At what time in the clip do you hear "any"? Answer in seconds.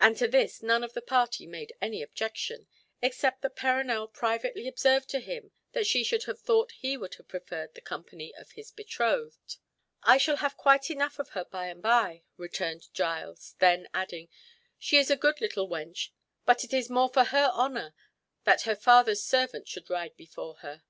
1.80-2.02